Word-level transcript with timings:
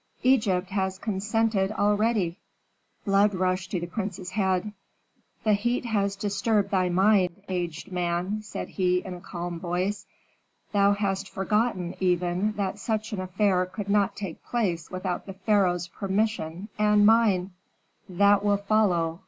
"Egypt 0.23 0.71
has 0.71 0.97
consented 0.97 1.71
already." 1.73 2.39
Blood 3.05 3.35
rushed 3.35 3.69
to 3.69 3.79
the 3.79 3.85
prince's 3.85 4.31
head. 4.31 4.73
"The 5.43 5.53
heat 5.53 5.85
has 5.85 6.15
disturbed 6.15 6.71
thy 6.71 6.89
mind, 6.89 7.43
aged 7.47 7.91
man," 7.91 8.41
said 8.41 8.69
he, 8.69 9.05
in 9.05 9.13
a 9.13 9.21
calm 9.21 9.59
voice. 9.59 10.07
"Thou 10.71 10.93
hast 10.93 11.29
forgotten, 11.29 11.93
even, 11.99 12.53
that 12.53 12.79
such 12.79 13.13
an 13.13 13.21
affair 13.21 13.67
could 13.67 13.89
not 13.89 14.15
take 14.15 14.43
place 14.43 14.89
without 14.89 15.27
the 15.27 15.33
pharaoh's 15.33 15.87
permission 15.87 16.69
and 16.79 17.05
mine." 17.05 17.51
"That 18.09 18.43
will 18.43 18.57
follow. 18.57 19.19